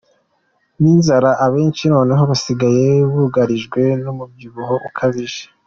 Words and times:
n’inzara 0.81 1.29
abenshi 1.45 1.83
noneho 1.93 2.23
basigaye 2.31 2.85
bugarijwe 3.11 3.81
n’umubyibuho 4.03 4.75
ukabije. 4.89 5.41